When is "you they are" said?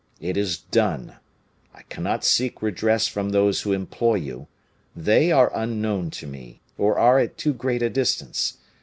4.15-5.51